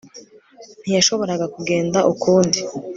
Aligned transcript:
Ntiyashoboraga 0.81 1.45
kugenda 1.55 1.99
ukundi 2.11 2.59